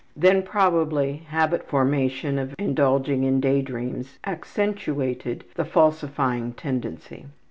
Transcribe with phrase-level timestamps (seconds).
[0.15, 7.27] Then, probably, habit formation of indulging in day dreams accentuated the falsifying tendency.